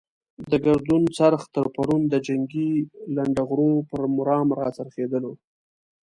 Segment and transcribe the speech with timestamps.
[0.51, 2.71] د ګردون څرخ تر پرون د جنګي
[3.15, 5.33] لنډه غرو پر مرام را څرخېدلو.